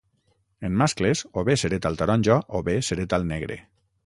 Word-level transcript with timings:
En 0.69 0.79
mascles 0.81 1.21
o 1.41 1.45
bé 1.51 1.57
s'hereta 1.63 1.93
el 1.93 2.01
taronja 2.01 2.39
o 2.61 2.63
bé 2.71 2.79
s'hereta 2.89 3.21
el 3.23 3.31
negre. 3.35 3.61